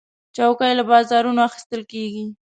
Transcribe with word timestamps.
چوکۍ 0.35 0.71
له 0.77 0.83
بازارونو 0.91 1.41
اخیستل 1.49 1.81
کېږي. 1.91 2.25